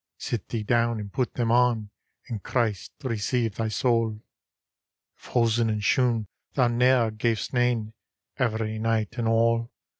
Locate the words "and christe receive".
2.27-3.53